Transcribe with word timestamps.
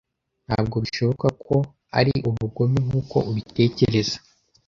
Ntabwo 0.47 0.75
bishoboka 0.83 1.27
ko 1.45 1.55
ari 1.99 2.13
ubugome 2.29 2.77
nkuko 2.85 3.17
ubitekereza. 3.29 4.17